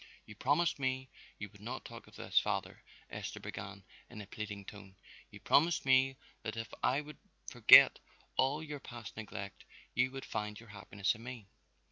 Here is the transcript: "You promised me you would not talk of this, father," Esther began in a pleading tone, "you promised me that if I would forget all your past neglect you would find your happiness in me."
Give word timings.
"You 0.25 0.33
promised 0.33 0.79
me 0.79 1.09
you 1.37 1.47
would 1.49 1.61
not 1.61 1.85
talk 1.85 2.07
of 2.07 2.15
this, 2.15 2.39
father," 2.39 2.81
Esther 3.11 3.39
began 3.39 3.83
in 4.09 4.19
a 4.19 4.25
pleading 4.25 4.65
tone, 4.65 4.95
"you 5.29 5.39
promised 5.39 5.85
me 5.85 6.17
that 6.41 6.57
if 6.57 6.73
I 6.81 7.01
would 7.01 7.17
forget 7.45 7.99
all 8.35 8.63
your 8.63 8.79
past 8.79 9.15
neglect 9.15 9.63
you 9.93 10.09
would 10.09 10.25
find 10.25 10.59
your 10.59 10.69
happiness 10.69 11.13
in 11.13 11.21
me." 11.21 11.45